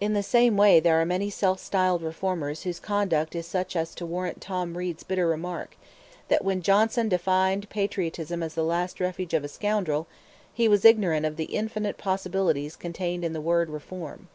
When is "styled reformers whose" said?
1.58-2.78